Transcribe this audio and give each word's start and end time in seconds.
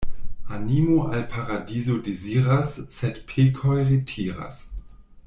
Animo 0.55 0.95
al 1.09 1.19
paradizo 1.33 1.99
deziras, 2.07 2.73
sed 2.97 3.23
pekoj 3.33 3.77
retiras. 3.93 4.65